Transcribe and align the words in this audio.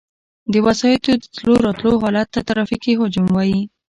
د 0.53 0.55
وسایطو 0.65 1.11
د 1.17 1.23
تلو 1.35 1.53
راتلو 1.65 2.01
حالت 2.03 2.27
ته 2.33 2.39
ترافیکي 2.49 2.91
حجم 2.99 3.25
وایي 3.35 3.59